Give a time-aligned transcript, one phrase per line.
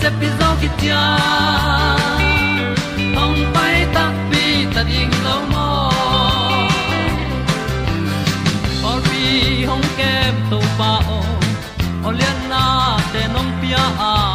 [0.00, 0.28] se pi
[0.60, 1.02] ki tia
[3.16, 4.44] hong pai ta pi
[4.74, 5.68] ta ding lo mo
[8.88, 9.24] or bi
[9.68, 11.20] hong kem to pa o
[12.08, 12.64] olian na
[13.12, 14.25] te nong pia a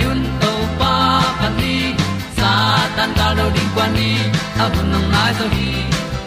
[0.00, 0.94] hong to pa
[1.40, 1.76] pa ni,
[2.36, 2.50] sa
[2.96, 4.10] tan ga lo ding kwan ni,
[4.62, 5.70] a bu nang mai zo hi.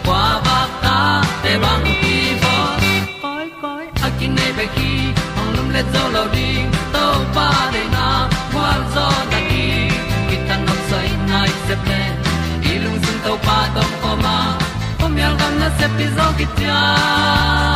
[0.06, 0.98] Kwa ba ta
[1.44, 2.56] te bang ki bo.
[3.24, 4.92] Koi koi, a kin nei pe ki,
[5.40, 8.06] ong lum le zo lo ding to pa de na
[8.54, 9.66] kwa zo ta ki.
[10.30, 12.00] Ki tan nok sai nai se pe
[12.74, 14.38] ilung sun to pa tom ko ma.
[15.00, 17.75] Pom yal gam na se pi zo ki ta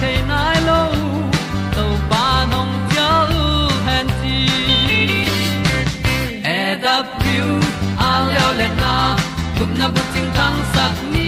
[0.00, 0.80] chiu the nai lo
[1.74, 3.10] to pa nong pia
[3.42, 3.46] u
[3.86, 4.38] han ti
[6.56, 7.48] e da piu
[8.08, 8.94] a leo le na
[9.78, 11.27] na bu ting tang sat ni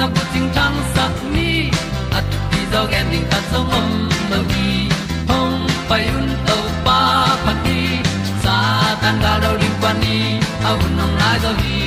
[0.00, 1.68] Na ko ting tang sat ni
[2.16, 3.88] at ti zo gen ding ta song mom
[4.30, 4.68] mo gi
[5.28, 7.00] hong pai un to pa
[7.44, 7.80] pa ti.
[8.42, 8.56] Sa
[9.02, 10.16] tan ga do ri pa ni.
[10.68, 11.80] Au nong lai do gi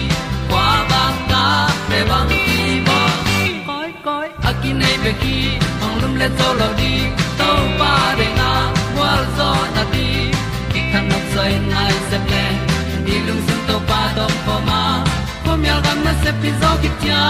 [0.50, 1.44] kwa ba ta
[1.90, 2.44] pe bang ti
[2.88, 3.00] mo
[3.70, 5.38] koi koi a ki nei pe ki
[5.82, 6.94] hong lum le to lo di
[16.24, 17.22] se pi zo ki tia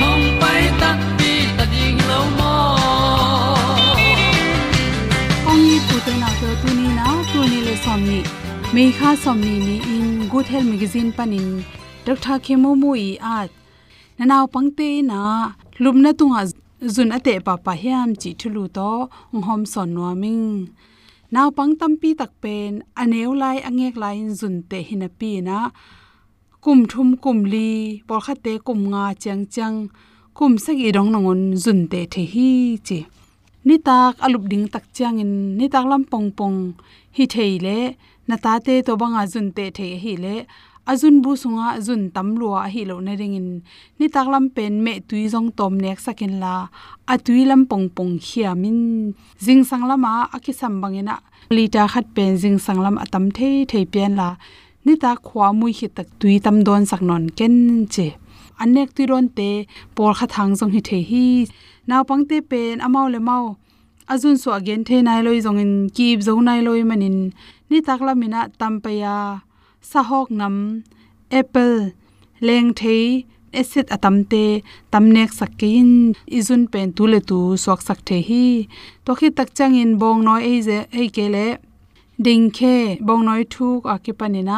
[0.00, 2.54] hong pai ta pi ta ding lo mo
[5.50, 8.20] ong ni pu te na to tu ni na tu ni le som ni.
[8.74, 11.48] Me kha som ni ni in good health magazine panin
[12.06, 13.50] dr khemo mu i at
[14.18, 15.20] nanaw pangte na
[15.82, 16.42] lumna tunga
[16.94, 18.90] zun ate pa pa hiam chi thulu to
[19.46, 20.46] hom son noming
[21.34, 22.72] naw pang tampi tak pen
[23.02, 25.58] aneu lai angek lai zun te hinapi na
[26.66, 29.76] kum thum kum li por khate kum nga chang chang.
[30.38, 32.48] Kum sagi rong nongon zun te the hi
[32.86, 32.98] chi.
[33.66, 36.58] Ni tak alup ding tak chang in, ni tak lam pong pong.
[37.16, 37.78] Hi theile
[38.28, 40.34] na ta te to banga zun te the hi le.
[40.90, 43.48] Azun bu sunga azun tam lua hi lo na ring in.
[43.98, 46.54] Ni tak lam pen me tui jong tom nek sakin la.
[47.12, 48.78] A tui lam pong pong khia min.
[49.44, 51.16] Jing sang lama akhi sam bangena
[51.56, 54.30] lita khat pen jing sang lam atam the the pen la
[54.86, 57.56] ni ta khwa mui hi tak tui tam don sak non ken
[57.94, 58.06] che.
[58.62, 59.50] Anek tu ron te
[59.96, 61.26] por kha thang jong hi the hi.
[61.88, 63.44] Naw pangte pen amau le mau
[64.12, 67.18] azun so again the nai loi jong in kip zo nai loi manin.
[67.70, 69.16] Ni takla mina tampaya
[69.90, 70.56] sahok nam.
[71.40, 71.78] Apple,
[72.46, 73.06] leng thei
[73.60, 74.44] acid atamte
[74.92, 75.90] tamnek sakin
[76.38, 78.46] izun pen tu le tu sok sak the hi.
[79.04, 81.46] To khi tak chang in bong no e je e kele
[82.24, 82.76] ding khe
[83.06, 84.56] bong noi thu ka na, panina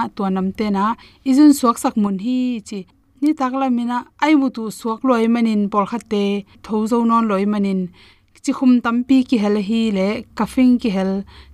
[0.76, 0.84] na
[1.31, 2.38] izun suak sak mun hi
[2.69, 2.81] chi
[3.20, 6.25] ni takla mina ai bu tu suak loi manin por khatte
[6.64, 7.81] thozo non loi manin
[8.44, 10.08] chi khum tampi ki hel hi le
[10.38, 11.12] kafing ki hel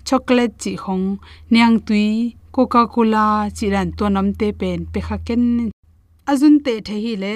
[0.08, 1.06] chocolate chi khong
[1.52, 2.06] niang tui
[2.54, 3.26] coca cola
[3.56, 5.44] chi ran to nam te pen pe kha ken
[6.30, 7.34] azun te the hi le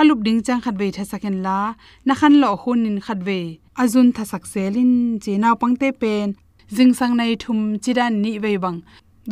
[0.00, 1.58] alup ding chang khat ve tha saken la
[2.06, 3.40] na khan lo hun in khat ve
[3.82, 4.92] azun tha sak selin
[5.22, 6.28] chi na pangte pen
[6.76, 8.78] jing sang nei thum chidan ni ve bang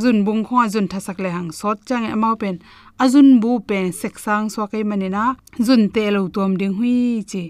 [0.03, 2.57] zun bung khwa zun thasak le hang sot chang e mau pen.
[3.03, 5.25] Azun bu pen sek sang so kai manina
[5.67, 7.43] zun te lo tom ding hui chi.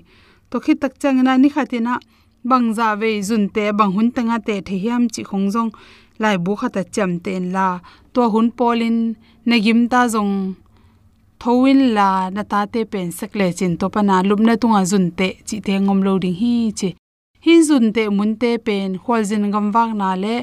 [0.50, 1.94] To khi tak chang na ni khatina
[2.50, 5.70] bang za ve zun te bang hun tanga te the hiam chi khong jong
[6.22, 7.68] lai bu khata cham ten la.
[8.14, 8.98] To hun polin
[9.48, 10.34] nagim ta jong
[11.40, 15.56] thowin la na ta te pen sakle chin to pana lumna tunga zun te chi
[15.66, 16.90] te ngom lo ding hi chi
[17.48, 20.34] hi zun te mun te pen khwal jin gam wak na le.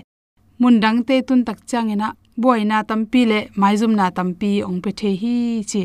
[0.61, 2.09] Mun dang te tun tak chang ina.
[2.41, 3.39] Boy na tampi le.
[3.61, 5.35] Mai zum na tampi ong pe the hi
[5.71, 5.83] chi.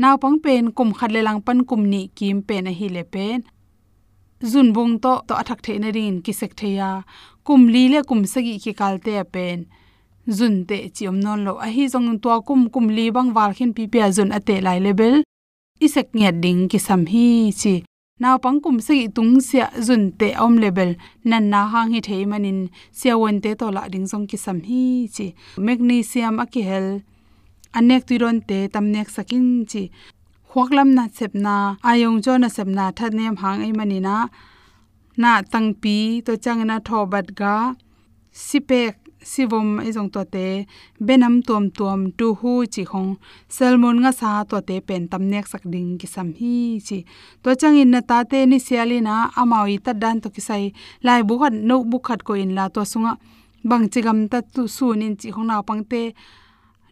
[0.00, 3.02] Naw pang pen kum khat le lang pan kum ni kim pen a hi le
[3.14, 3.38] pen.
[4.50, 6.90] Zun bung to to athak the na rin ki sek theya
[7.46, 9.58] kum li le kum sagi ki kal te pen.
[10.36, 11.52] Zun te chiom non lo.
[11.66, 14.78] A hi jong to kum kum li bang wal khin pi pe zun ate lai
[14.86, 15.14] level
[15.86, 17.26] isek nge ding ki sam hi
[17.60, 17.74] chi
[18.20, 20.90] naw pangkum se tung sia zun te om level.
[21.30, 22.60] Nan na hang hi thei manin
[22.98, 24.82] sia won te to la ding jong ki sam hi
[25.14, 25.26] chi.
[25.66, 26.88] Magnesium a ki hel
[27.78, 29.82] anek tuiron te tam nek sakin chi.
[30.50, 31.56] Khwaklam na sepna
[31.90, 34.16] ayong jo na sepna that nem hang ai manina
[35.22, 37.54] na tangpi to changna thobat ga
[38.46, 40.66] sipek sivom izong to te
[41.06, 43.10] benam tom tom tu hu chi khong
[43.56, 46.98] salmon nga sa to te pen tamnek sak ding ki sam hi chi.
[47.42, 50.64] To changin na ta te ni sialina amawi ta dan to ki sai
[51.06, 53.12] lai bu khat no bu khat ko in la to sunga.
[53.68, 56.02] Bang chigam ta tu sunin chi khong na pangte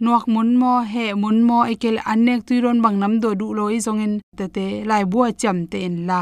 [0.01, 4.15] nuak mun mo, he mun mo ekel anek tuiron bang nam do du loi zongin
[4.39, 4.67] te te.
[4.85, 6.21] Lai bua cham te in la.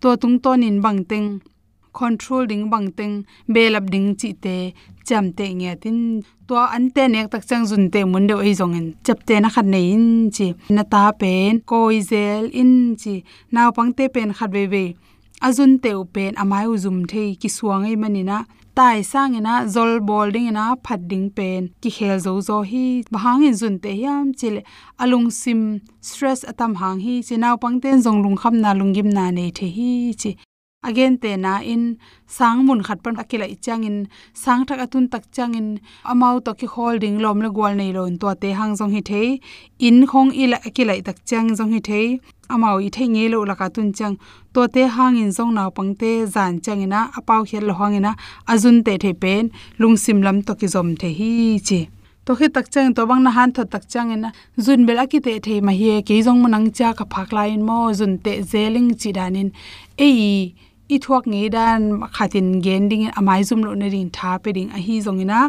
[0.00, 1.28] To tung ton in bang teng.
[1.92, 3.14] Control ding bang teng.
[3.54, 4.56] Belap ding chi te
[5.08, 5.98] cham te nge tin
[6.48, 9.48] to an te nek tak chang jun te mun de ei zongin chap te na
[9.54, 10.06] khat nei in
[10.36, 10.46] chi.
[10.76, 13.14] Na ta pen, koi zel in chi.
[13.54, 14.84] Naw pang te pen khat ve ve.
[15.46, 17.28] Azun te u pen amai u zum thei.
[17.40, 18.38] Ki suang ei manina
[18.76, 21.62] tai sang ina, zol bol ding ina, phat ding pen.
[21.82, 22.86] Ki khel zo zo hi.
[23.12, 24.60] Bahang in jun te yam chile
[25.02, 25.60] alung sim,
[26.08, 27.14] stress atam hang hi.
[27.26, 30.30] Chi naw pang ten jong lung kham na lungim na nei the hi chi
[30.84, 33.96] again, te na in sang mun khat pan akila ichang in
[34.34, 35.68] sang thak atun tak chang in
[36.04, 39.22] amau to ki holding lom le gol nei lon to te hang jong hi the
[39.88, 42.00] in khong ila akila tak chang jong hi the
[42.54, 44.16] amau i the nge lo la ka tun chang.
[44.54, 47.94] To te hang in jong naw pang te zan chang ina, apau khel lo hang
[48.00, 48.12] ina,
[48.52, 51.80] azun te the pen, lung sim lam to ki zom the hi chi.
[52.26, 54.32] To khi tak chang, to bang na han tho tak chang ina,
[54.64, 57.78] zun bela ki te the ma hi ke jong manang cha ka phak lain mo,
[57.92, 59.48] zun te zeling chi danin
[59.98, 60.54] ei
[60.88, 61.80] i thuak nge dan
[62.14, 65.40] khatin gending amai zum lo ne ring tha pe ding a hi zongina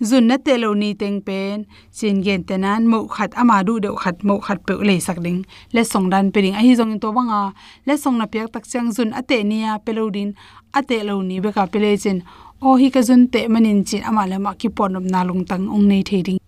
[0.00, 3.90] zun na te lo ni teng pen, chin gen tenan mo khat ama du de
[4.02, 5.40] khat mo khat pe le sak ding.
[5.74, 7.52] Le song dan pe ding a hi zong to banga
[7.86, 10.30] le song na pek tak chang zun ate nia pe lo din
[10.78, 12.18] ate lo ni be ka pe le chin.
[12.62, 15.64] O hi ka zun te manin chin ama le ma ki pon na lung tang
[15.74, 16.40] ong nei the ding.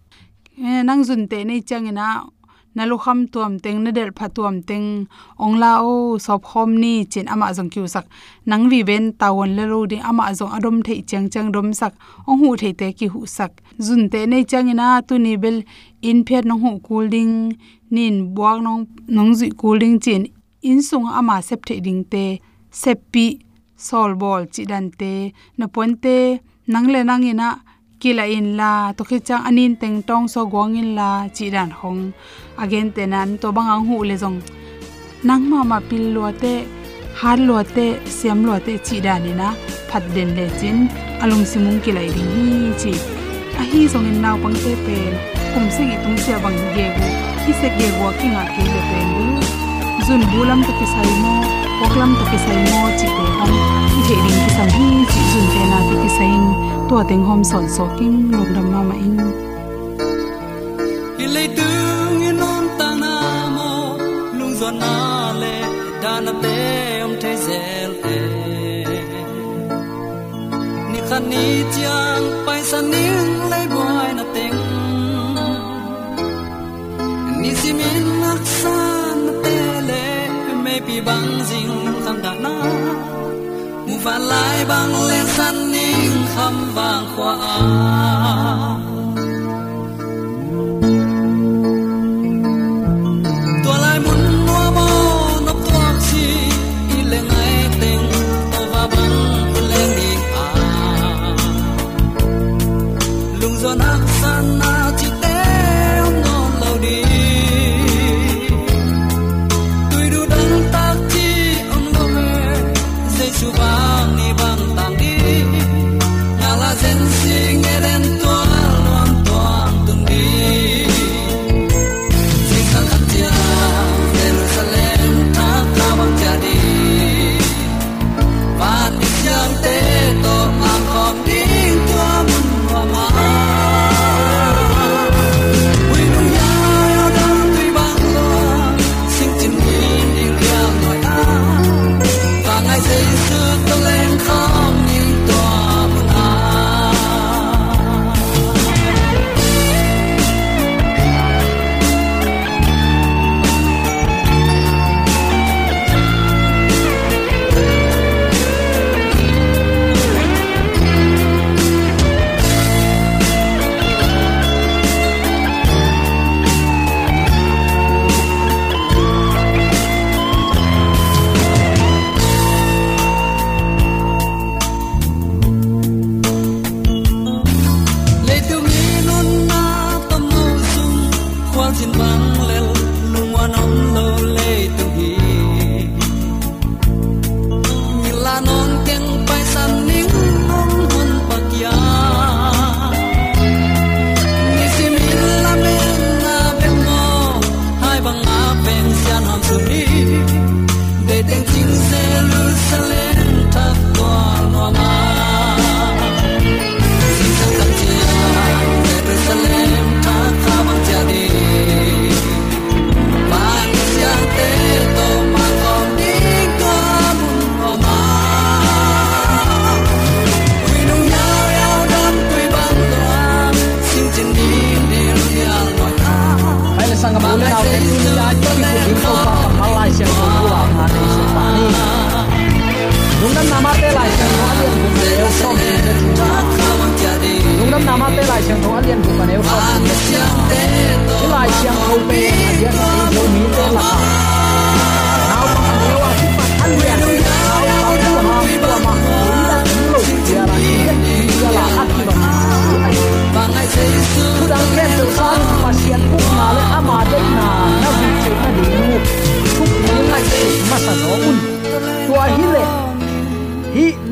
[0.66, 1.60] Eh, nang zun te nei
[2.74, 5.06] changina nalu kham tuam teng na del pha tuam teng.
[5.38, 8.04] Ongla o sop khom ni, chin ama jong kyu sak.
[8.46, 11.92] Nang vi ben tawon le ro ding ama jong adom thei chang chang dom sak.
[12.26, 13.52] Ong hu thei te ki hu sak.
[13.78, 15.62] Jun te nei changina tu ni bel.
[16.02, 17.56] In phet nong hu cooling
[17.90, 20.26] nin buak nong nong zi cooling chin.
[20.62, 22.38] In sung ama sep thei ding te.
[22.70, 23.38] Seppi
[23.76, 25.32] sol bol chi dan te.
[25.58, 27.48] Na ponte nang le nang ina
[28.00, 31.70] kila in la to khi chang anin teng tong so gong in la chi dan
[31.80, 32.02] hong.
[32.62, 34.38] Again te nan to bang ang hu le jong
[35.28, 36.54] nang ma ma pil lo te,
[37.20, 37.86] har lo te
[38.18, 39.48] sem lo te chi dan na
[39.88, 40.76] phat den le chin,
[41.22, 42.46] alung simung kila ri hi
[42.80, 42.92] chi.
[43.60, 44.96] A hi jong in naw pang te pe
[45.52, 47.08] kum se gi tum se bang ge gu,
[47.44, 49.24] hi se ge wo ki nga ke le pe bu
[50.06, 51.34] zun bulam to ki sai mo
[51.78, 53.52] poklam to ki sai mo chi te hom
[53.92, 57.24] hi he ding ki sam hi chi, zun te na ti ki sai tua tiếng
[57.24, 59.18] hôm sòn sò kinh đầm mà in.
[61.18, 63.96] Hi lấy tương in om ta na mo
[64.38, 65.62] lung giòn na le
[66.02, 68.18] da na te om te zel te
[70.92, 73.04] ni khan ni chang pai san ni
[73.50, 74.58] lấy boy na teng
[77.42, 80.28] ni si min nak san te le
[80.64, 81.59] maybe bang zi
[84.04, 88.79] và lại băng lên săn nín khăm vàng khoa áo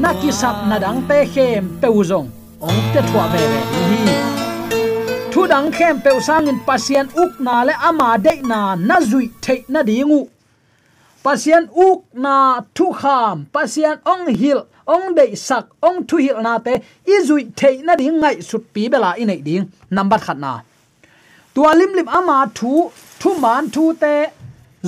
[0.09, 2.29] hi naki sap na dang pe khem peuzong
[2.67, 3.99] ong te thwa ve ve hi
[5.33, 9.27] thu dang khem pe sang in pasien uk na le ama de na na zui
[9.45, 10.21] the na dingu
[11.25, 14.61] pasien uk na thu kham, pasien ong hil
[14.95, 16.75] ong de sak ong thu hil na te
[17.15, 20.53] i zui the na ding ngai sut pi bela i nei ding number khat na
[21.55, 22.73] tua lim lim ama thu
[23.21, 24.15] thu man thu te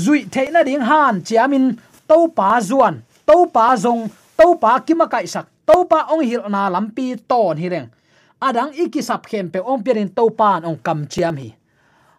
[0.04, 1.66] zui the na ding han chiamin
[2.08, 2.94] to pa zuan
[3.26, 4.02] to pa zong
[4.40, 7.92] topa kima kai sak topa ong hil na lampi ton hireng
[8.40, 11.52] adang iki sap khem pe ong pirin topan ong kam chiam hi.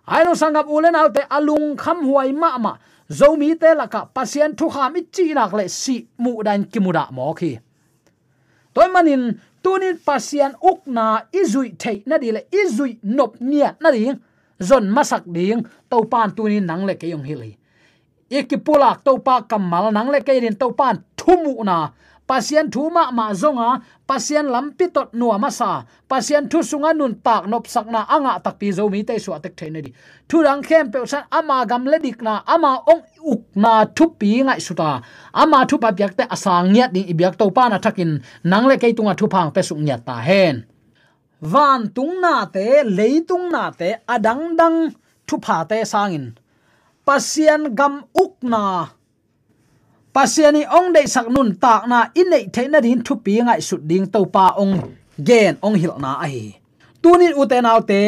[0.06, 2.78] Ai no sangap ulen alte alung kham huai ma ma.
[3.10, 7.34] Zomi te laka pasien thu kham i chi nak le si mu dan kimuda mo
[7.34, 7.58] khi
[8.74, 14.16] toy manin tunin pasien ukna izui thei na dile izui nop nia na ding
[14.64, 17.52] zon masak ding topan tunin nang le ke yong hili
[18.32, 20.72] ikipulak topa kamal nang le ke rin to
[21.20, 21.92] thumu na
[22.32, 23.70] pasien thu ma zonga,
[24.08, 25.72] pasien lampi tot nuwa masa
[26.10, 29.54] pasien thu sunga nun tak nop sakna anga tak pi zo mi te su atek
[29.60, 29.92] thene di.
[30.30, 34.06] Thu rang khem pe san ama gam le dik na, ama ong uk na thu
[34.20, 34.92] pi ngai suta
[35.42, 38.12] ama thu pa byak te asang nya ding ibyak to pa na thakin,
[38.50, 40.56] nang le ke tunga thu phang pe sung nya ta hen.
[41.52, 42.66] Van tung na te
[42.98, 44.78] leitung na te, adang dang
[45.28, 46.26] thu pha te sangin.
[47.06, 48.64] Pasien gam uk na
[50.16, 53.76] pasiani ong dei sak nun tak na in nei theina din thu pi ngai su
[53.90, 54.74] ding to pa ong
[55.28, 56.62] gen ong hil na ai
[57.02, 58.02] tunin uten autte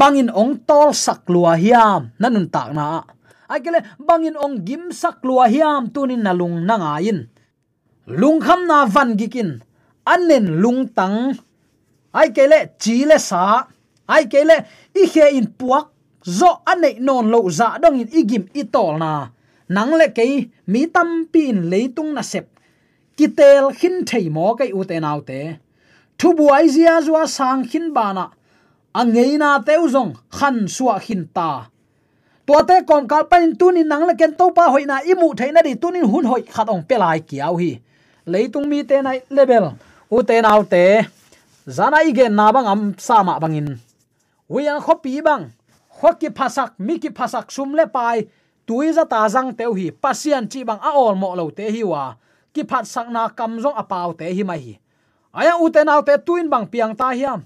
[0.00, 3.04] bangin ong tol sak lua hiam nanun tak na.
[3.48, 3.60] Ai
[4.00, 7.28] bangin ong gim sak lua hiam tunin na lung na nga in.
[8.08, 9.60] Lung kham na van gikin
[10.08, 11.36] anen lung tang.
[12.12, 13.68] Ai kele, chi le sa.
[14.08, 14.56] Ai kele,
[14.96, 15.92] i khe in puak,
[16.24, 19.28] zo anei non lo za dong in igim itol na
[19.68, 20.24] nang le ke
[20.72, 22.46] mi tam pin leitung na sep
[23.16, 25.40] kitel khin thei mo kai u te nau te
[26.18, 28.24] thu buai zia zua sang khin bana
[29.00, 31.50] angeina à teu zong khan suwa khin ta
[32.46, 35.74] tua te kom kal pan tunin nang le ken to pa hoina imu theina di
[35.82, 37.70] tunin hun hoi khat ong pelai kiau hi
[38.32, 39.64] leitung mi te nai level
[40.16, 40.84] u te nau te
[41.76, 43.68] zana ige na bang am sama bangin
[44.48, 45.44] wiang khopi bang
[45.98, 48.18] khoki phasak miki phasak sum le pai
[48.68, 52.04] tuiza ta zang teu hi pasian chi bang a ol mo lo te hi wa.
[52.52, 54.74] Ki phat sak na kam zong a pau te hi mai hi.
[55.38, 57.40] Aya u te nau te tuin bang piang ta hiam.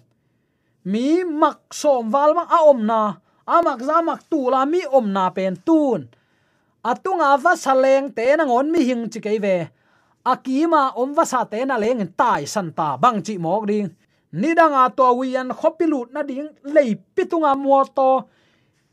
[0.90, 3.00] Mi mak som wal ma a om na
[3.56, 6.00] amak zamak tu la mi om na pen tun
[6.90, 9.56] atunga va saleng te na ngon mi hing chi kei ve.
[10.26, 13.88] Akima om va sa te na leng tai san ta bang chi mok ding.
[14.32, 18.24] Ni danga to wian khopilut na ding, lei pitunga mo to.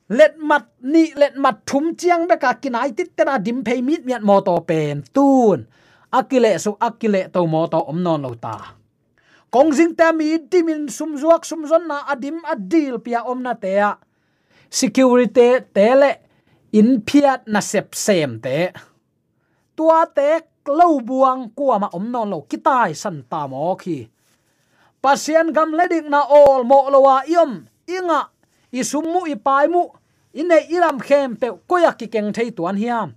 [0.09, 4.01] Let mat ni let mat thum chiang be ka kinai tit tena dim phei mit
[4.05, 5.69] miat mo to pen tun
[6.09, 8.73] akile su akile to mo to om non lo ta
[9.53, 13.53] kong jing ta mi dimin sum zuak sum zon na adim adil pia om na
[13.53, 13.91] te a
[14.69, 16.11] security tele
[16.73, 18.73] in phiat na sep sem te
[19.77, 24.09] tua te lo buang kwa ma om non lo kitai san ta mo khi
[25.01, 27.51] pasien gam ledik na all mo lowa iom
[27.85, 28.21] inga
[28.73, 29.98] isummu ipaimu
[30.33, 33.13] ine iram khem pe koya ki keng thei tuan hiam.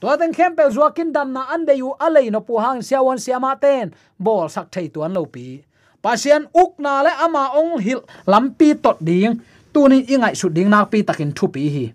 [0.00, 3.18] To ten khem pe zuakin dam na an de yu alei no pu hang siawon
[3.18, 3.92] siama ten.
[4.18, 5.64] Bol sak thei tuan lo pi.
[6.02, 9.40] Pasian uk na le ama ong hil lampi tot ding.
[9.72, 11.86] Tuni ingai su ding nak pi takin thu pi hi.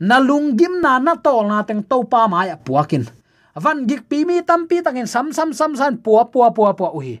[0.00, 3.04] Na lungim na na tol na teng to pa ma ya puakin
[3.56, 6.90] van gik pi mi tam pi takin sam sam sam san puwa puwa puwa puwa
[6.92, 7.16] uhi.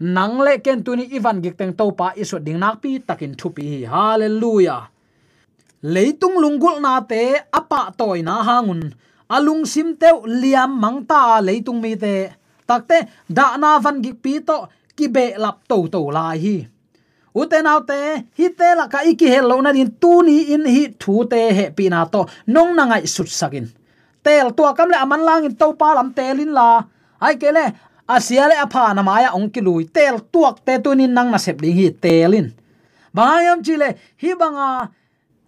[0.00, 3.50] Nang le ken tuni ivan gik teng to pa isu ding nak pi takin thu
[3.50, 3.80] pi hi.
[3.84, 4.88] Hallelujah
[5.82, 8.92] leitung lungul na te, apa toy na hangun.
[9.28, 12.32] Alung sim te liam mangta leitung mi te.
[12.68, 16.56] Takte da na van gi pi to, ki be lap to to lai hi.
[17.34, 17.98] Uten autte
[18.38, 21.40] hi te la ka iki he lo na din, tu ni in hi thu te
[21.52, 23.68] he pi na to, nong na ngai sut sakin
[24.28, 26.84] tel tua kam le aman lang in to pa lam telin la.
[27.20, 27.64] Ai ke le
[28.08, 29.84] asia le apha na maya ong ki lui.
[29.96, 32.48] Tel tuak te tunin nang na sep ding hi telin
[33.14, 33.88] bayam chile
[34.22, 34.68] hi banga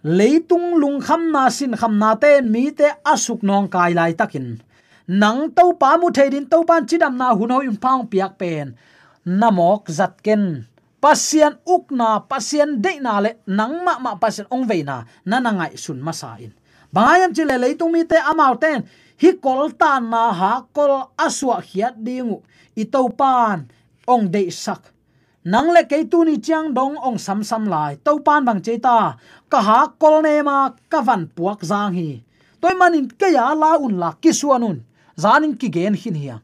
[0.05, 4.61] leitung lung kham na sin kham na ten mi te asuk nong kai lai takin.
[5.09, 8.77] Nang to pa mu theidin to pan chidam na huno ho yun pang piak pen.
[9.27, 10.65] Namok zatken
[11.01, 15.51] pasien ukna pasien de na le, nang ma ma pasien ong ve na na na
[15.51, 16.53] ngai sun ma sa in.
[16.93, 18.85] Bangayam chile leitung mi te amau ten,
[19.21, 22.41] hi kol tan na ha kol aswa hiat dingu
[22.77, 23.69] i to pan,
[24.07, 24.93] ong de sak
[25.45, 28.79] nang le ke tu ni chiang dong ong sam sam lai to pan bang che
[28.79, 29.17] ta.
[29.49, 32.21] Ka ha kol ne ma ka van puak zang hi.
[32.61, 34.79] Toy manin ke ya la un la ki suanun
[35.17, 36.37] zanin ki gen hin hi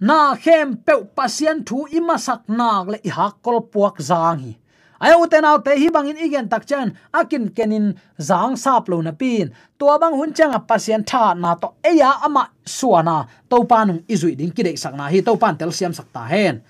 [0.00, 4.52] na khem pe pasien thu ima sak nak le i ha kol puak zang hi.
[5.04, 9.12] Ai te au te hi bangin igen tak chen, akin kenin zang sap lo na
[9.12, 9.52] pin.
[9.78, 14.32] To bang hun chang a pasien tha na to eya ama suana to panung izui
[14.38, 16.62] ding kidei sakna hi to pan tel siam sakta hen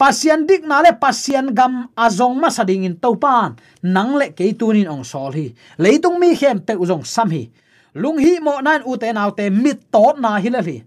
[0.00, 4.88] pasian dik na le pasian gam azong ma sading in topan nang le ke tunin
[4.88, 5.52] ong sol hi.
[5.76, 7.52] Leitung mi khem pe uzong sam hi.
[8.00, 10.78] Lung hi mo nan te au te mit tot na hi le hi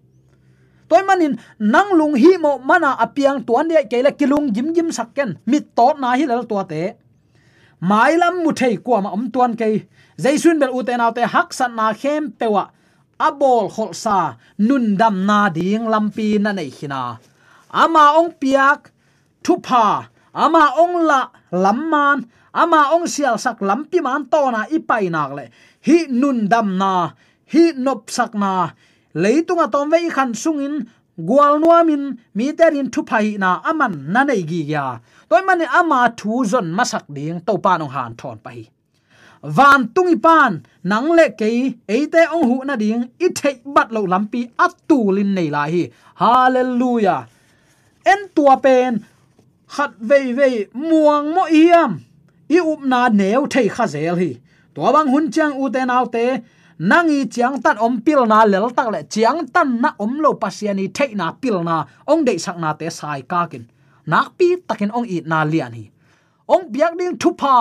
[0.94, 5.38] toy manin, nang lung hi mo mana apiang tuan de kele kilung jim jim sakken.
[5.46, 6.94] Mit tot na hi le to te
[7.82, 9.90] mai lam mu thei kwa ma om tuan ke
[10.24, 12.70] jaisun bel uten te hak san na khem pewa
[13.18, 14.38] abol khol sa.
[14.58, 17.18] Nun dam na ding lampi na nei hina
[17.74, 18.93] ama ong piak
[19.46, 19.86] thu pa
[20.34, 21.20] ama ong la
[21.64, 22.18] lamman,
[22.62, 25.46] ama ong sial sak lampi man to na ipai nak le.
[25.86, 26.94] Hi nun dam na,
[27.54, 28.54] hi nop sak na.
[29.22, 30.76] Leitunga tom vei khan sungin
[31.30, 32.04] gwal nuamin,
[32.38, 34.86] mi terin thu phai na aman na nei gi ya.
[35.30, 38.62] Toy mani ama thu zon masak ding to pa nong han thon pai
[39.44, 41.50] van tungi pan, nang le ke
[41.96, 45.84] eite ong hu na ding, i thei bat lo lampi atu lin nei la hi.
[46.16, 47.28] Hallelujah.
[48.06, 49.04] En tua pen
[49.76, 51.92] khat vei vei muang mo iam
[52.56, 54.32] i up na neu thei kha zel hi
[54.74, 56.26] to bang hun chang u te nau te
[56.90, 60.86] nangi chiang tan om pil na lel tak le chiang tan na om lo pasiani
[60.98, 61.86] thei na pil na.
[62.12, 63.64] Ong de sak na te sai ka kin
[64.06, 65.86] nak pi takin ong i na lian hi
[66.54, 67.58] ong biak ding thu pa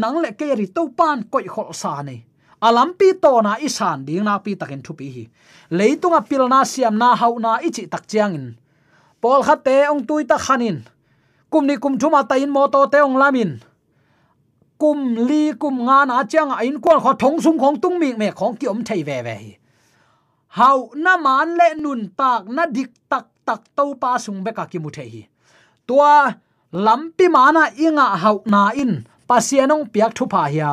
[0.00, 2.16] nang le ke ri to pan koi khol sa ne
[2.66, 5.24] alam à pi to na isan ding na pi takin thu pi hi
[5.70, 8.46] a à pil na siam na hau na ichi tak chiang in.
[9.20, 10.36] Pol khate ong tui ta
[11.50, 13.50] kum ni kum thuma ta in mo to te ong lamin
[14.78, 18.28] kum li, kum nga na chang in kwal kho thong sung khong tung mi me
[18.38, 19.52] khong ki om thei ve ve hi.
[20.58, 24.64] Hau na man le nun tak, na dik tak tak to pa sung be ka
[24.70, 25.22] ki mu the hi.
[25.86, 26.14] Tua
[26.72, 28.92] lampi mana inga hau na in
[29.28, 30.72] pasianong piak thu pa hiya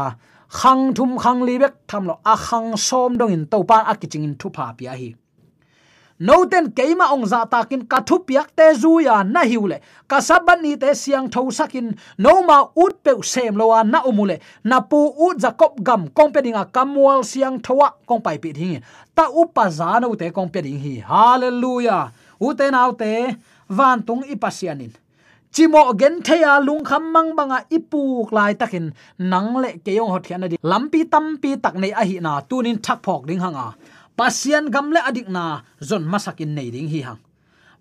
[0.59, 4.23] khang thum khang li bek tham lo, a khang som dong in to pa akiching
[4.27, 5.09] in thu pa pia hi
[6.19, 10.61] noten keima ong za takin ka thu piak te zu ya na hiule ka saban
[10.63, 14.39] ni te siang tho sakin no ma ut pe sem lo na umule.
[14.63, 16.39] Na pu ut jakob gam kong pe
[16.71, 18.81] kamwal siang thowa kong pai pi ding
[19.15, 21.03] ta upa za no te kompeding hi.
[21.03, 22.11] Hallelujah.
[22.39, 23.35] U te nau te
[23.69, 24.91] van tung ipasianin
[25.55, 30.43] chimo gen theya lung kham mang banga ipu klai takin nang le keyong hot hian
[30.51, 30.57] di.
[30.71, 33.67] Lampi tampi tak nei a hi na tunin thak phok ding hanga
[34.15, 37.21] pasian gam le adik na, zon masakin nei ding hi hang.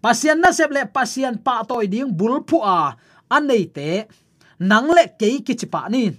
[0.02, 2.94] Pasian na sep le pasian pa toy ding bul phu a,
[3.30, 4.04] anei te,
[4.60, 6.12] nang le ke ki chi ni.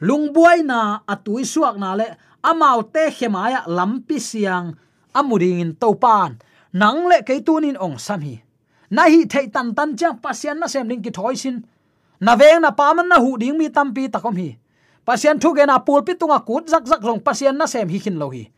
[0.00, 2.06] Lungbuai na, atui suak na le,
[2.40, 4.76] amau te khemaya lampi siang,
[5.12, 6.38] amuring in topan
[6.72, 8.38] nang le ke tunin ong sam hi.
[8.90, 11.62] Na hi thei tan tan chang pasian na sem ding ki thoi sin.
[12.20, 14.58] Na veng na paman na hu ding mi tampi takom hi.
[15.06, 18.18] Pasian thu ge na pulpi tunga kut zak zak rong pasian na sem hi khin
[18.18, 18.50] lo hi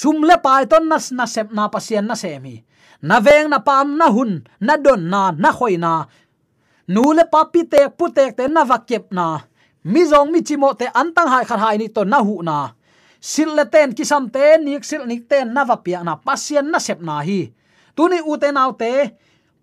[0.00, 2.56] sum le pai ton nas na sep na pasien na sem hi
[3.02, 6.06] na veng na pam na hun, na don na na khoi na.
[6.88, 9.26] Nu le pa pi te, pu te te na vakep na.
[9.84, 12.74] Mi zong mi chimo te antang hai khat hai ni to na hu na.
[13.22, 16.78] Sil le ten kisam te, nik sil nik ten na va pia na pasien na
[16.78, 17.40] sep na hi.
[17.94, 18.92] Tuni u te nau te,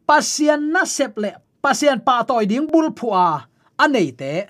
[0.07, 1.31] pasien na sep le,
[1.63, 3.47] pasien pa toy ding bul phua
[3.79, 4.45] anei te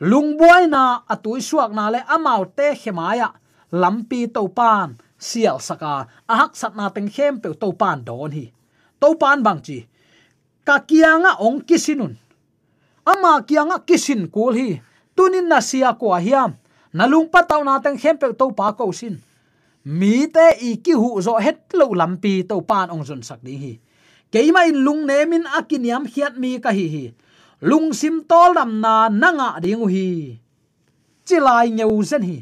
[0.00, 3.28] lungbuai na, atui suak na le amau te khemaya,
[3.72, 8.48] lampi to pan sial saka, ahak satna teng khem pe to pan don hi.
[9.00, 9.84] To pan bang chi,
[10.64, 12.16] ka kianga ong kisinun.
[13.04, 14.68] Ama kianga kisin kul hi.
[15.16, 16.56] Tunin na sia ko hiam.
[16.96, 19.20] Nalung pa taw na teng khem pe to pa ko sin.
[19.84, 23.54] Mi te i ki hu zo het lo lampi to pan ong zon sak ni
[23.56, 23.72] hi.
[24.30, 27.04] Keima in lung nemin akiniam hiat mi ka hi hi.
[27.60, 30.36] Lung sim tol dam na nanga ding hi.
[31.26, 32.38] Chilai ngeu zen hi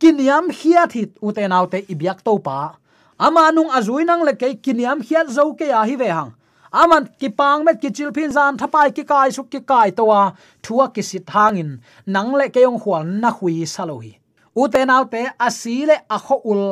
[0.00, 2.78] kiniam hiat hit uten autte ibyak to pa
[3.18, 6.32] ama nung azui nang le ke kiniam hiat zo ke ya hi ve hang.
[6.72, 10.36] Aman ki pang met ki chil phin zan thapai ki kai su ki kai towa,
[10.62, 14.18] thua ki sit hangin, nang le ke yong khwal na hui salohi
[14.58, 16.62] uten autte asile a kho ul,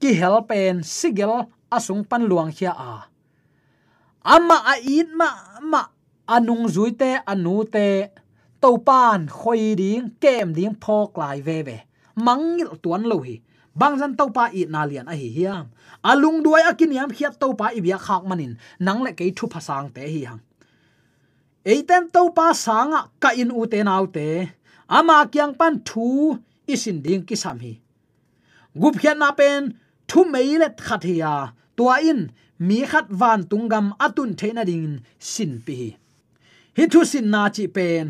[0.00, 1.34] ki helpen sigel
[1.76, 2.94] asung pan luang hia a.
[4.24, 5.28] Ama a in ma
[5.72, 5.82] ma
[6.28, 7.88] anung zuite anute
[8.62, 11.78] te pan khoi ding, kem ding phok lai ve ve
[12.16, 13.36] mangil tuan lo hi
[13.74, 15.64] bang zan to pa i na lian a hi hiam
[16.10, 18.52] alung à, duai akin yam khiat to pa i bia khak manin
[18.86, 20.40] nang le ke thu phasang te hi hang
[21.72, 24.28] eiten to pa sanga ka in u te nau te
[24.96, 26.08] ama à, kyang pan thu
[26.72, 27.72] isin ding ki sam hi
[28.80, 29.60] gup khiat na pen
[30.08, 31.52] thu meile khat hi ya à.
[31.76, 32.20] tua in
[32.66, 34.88] mi khat van tungam atun theina ding
[35.32, 35.78] sin pi
[36.76, 38.04] hi thu sin na chi pen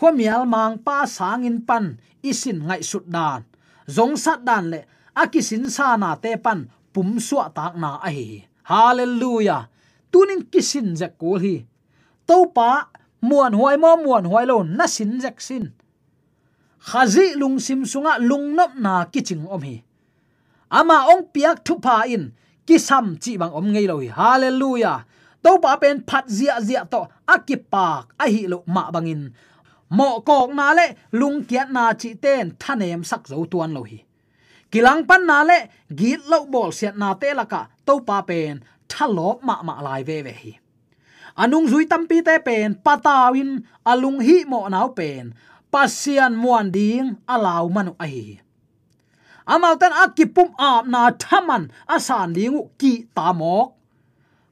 [0.00, 3.44] khomial mang pa sangin pan, isin ngai sut dan.
[3.84, 4.80] Zong sat dan le,
[5.12, 9.66] akisin sa na te pan, pum suwa tak na a hi hallelujah!
[10.10, 11.66] Tunin kisin je ko hi.
[12.26, 12.90] To pa,
[13.26, 15.74] muan huai mo, muan huai lo na sin jak sin.
[16.78, 19.76] Khazi lung sim sunga lung nop na kiching om hi.
[20.70, 22.30] Ama ong piak thu pa in,
[22.66, 24.08] kisam chi bang om ngei lo hi.
[24.20, 24.98] Hallelujah!
[25.42, 29.32] To pa pen phat zia zia to akipak a hi lo ma bangin
[29.96, 30.86] mo kok na le
[31.18, 33.98] lung kiat na chi ten thanem sak zo tuan lo hi
[34.70, 35.58] kilang pan na le
[35.98, 38.54] git lo bol siat na te laka to pa pen
[38.90, 40.52] thalop ma ma lai ve ve hi
[41.42, 43.50] anung zui tampi te pen patawin
[43.90, 45.24] alung hi mo náo pen
[45.72, 48.26] pasian muan ding alaw manu a hi
[49.52, 51.62] amau tan akipum ap na thaman
[51.94, 53.68] asan lingu ki tamok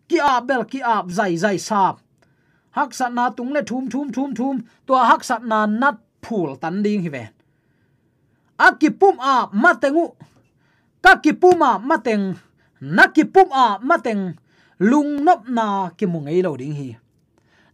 [0.08, 1.94] ki ap bel ki ap zai zai sap
[2.78, 4.56] hak sat na tung le thum thum thum thum.
[4.86, 7.24] To hak sat na nat phul tan ding hi ve
[8.58, 10.06] akipum ap matengu
[11.02, 12.34] ka kipuma mateng.
[12.82, 14.34] Nakipum a mateng.
[14.78, 16.94] Lung nop na ki mu ngei lo ding hi.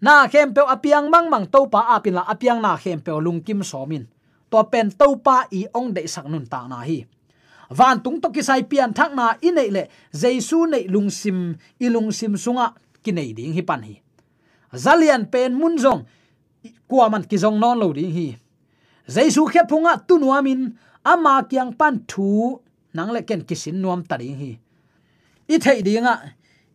[0.01, 3.41] Na khem pe apiang mang mang to pa apin la apiang na khem pe lung
[3.41, 4.05] kim somin.
[4.53, 7.05] To pen to pa i ong de sak nun ta na hi.
[7.69, 12.37] Van tung to kisai pian thak na inei le jesu nei lung sim ilung sim
[12.37, 12.73] sunga
[13.05, 14.04] kinei ding hi pan hi
[14.75, 16.03] zalian pen mun zong.
[16.89, 18.29] Kwa man ki zong non lo ding hi
[19.09, 20.73] jaisu khe phunga tunuamin
[21.05, 22.61] ama kyang pan thu,
[22.95, 24.59] nang le ken kisin nuam ta hi
[25.49, 26.15] i thei dinga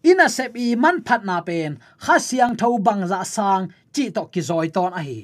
[0.04, 4.10] ina sep i man phat na pen kha siang tho bang za dạ sang chi
[4.16, 5.20] to ki zoi ton a hi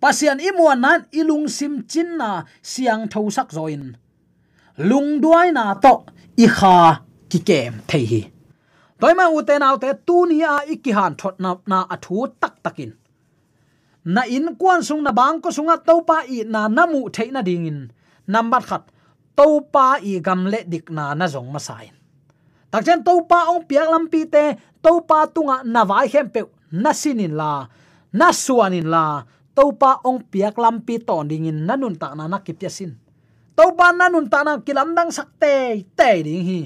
[0.00, 2.30] pasian imuan nan ilung sim chin na,
[2.62, 3.84] siang tho sak zoin
[4.88, 5.94] lung duai na to
[6.44, 6.78] i kha
[7.30, 8.20] ki kem thei hi
[9.00, 12.92] toima uten autte tu ni a ikihan thot na na athu tak takin.
[14.14, 17.90] Na in kwan sung na bang ko sunga topa i na namu theina dingin.
[18.26, 18.84] Number khat
[19.38, 21.94] topa i gamle dik na na zong masain
[22.68, 27.64] takchen topa ong piak lampi te topa tunga na vai hem pe, na sinin la,
[28.12, 29.24] na suanin la
[29.56, 32.92] topa ong piak lampi ton dingin nanun ta na nakipya sin
[33.56, 36.60] topa nanun ta na kilam dang sakte te ding hi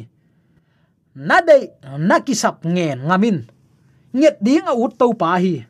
[1.14, 3.44] na dei, na kisap ngen ngamin
[4.12, 5.64] nget ding a ut topa hi.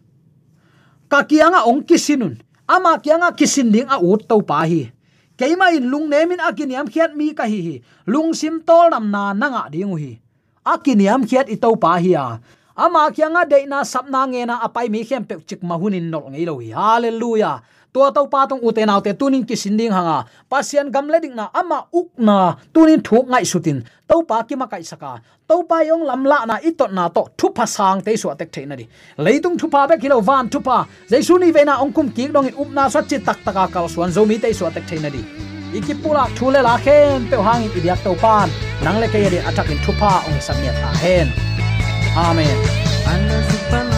[1.07, 4.91] Ka kianga ong kisinun, ama kianga kisin ding a ut topa hi.
[5.39, 7.77] Keima in lung nemin akiniam khiat mi ka hi hi.
[8.07, 10.19] Lung sim tol nam na nanga ding hi.
[10.67, 12.39] Akiniam khiat i topa hi a.
[12.77, 16.47] Ama kyanga de na sapna nge na apai mi khem pe chik mahunin nol ngei
[16.47, 16.71] lo hi.
[16.75, 20.25] Hallelujah tua to pa tong uten autte tunin ki sinding hanga.
[20.51, 23.85] Pasian gamle ding na ama ukna tunin thuk ngai sutin.
[24.09, 25.21] To pa ki ma kai saka.
[25.49, 28.77] To pa yong lamla na itot na to thu pa sang te su atek theina
[28.77, 28.89] di.
[29.19, 32.57] Leitung thu pa be kilo van thu pa jaisu ni vena ongkum ki dong in
[32.57, 34.11] up na sa chi tak taka kal suan.
[34.11, 35.23] Zo mi te su atek theina di.
[35.77, 38.49] Ikipula thule la khen, pe hang i biak to pan.
[38.85, 41.29] Nang le ke yari atak in thu pa ong samya ta hen.
[42.17, 43.92] Amen.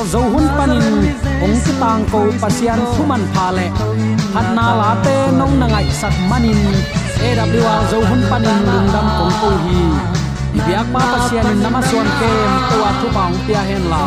[0.00, 1.12] AWR zo hun panin
[1.44, 3.68] ong ki tang ko pasian thuman phale
[4.32, 6.56] phat na la te nong na ngai sat manin
[7.20, 9.80] AWR zo hun panin lungdam kong ko hi
[10.56, 12.32] ibyak pa pasian in namaswan ke
[12.72, 14.04] to a thu paung pia hen la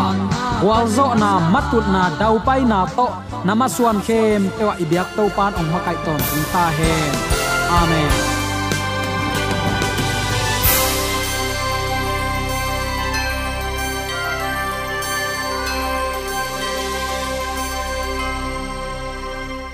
[0.66, 3.08] wal zo na matut na dau pai na to
[3.46, 6.22] namaswan khem te wa ibyak to pan ong makai ton
[6.54, 7.14] ta hen
[7.82, 8.33] amen.